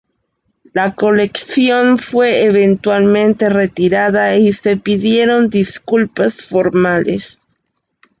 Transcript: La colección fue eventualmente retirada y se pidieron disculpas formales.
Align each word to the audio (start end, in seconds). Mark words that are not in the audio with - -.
La 0.73 0.95
colección 0.95 1.99
fue 1.99 2.41
eventualmente 2.45 3.49
retirada 3.49 4.35
y 4.35 4.51
se 4.51 4.75
pidieron 4.75 5.51
disculpas 5.51 6.41
formales. 6.43 7.39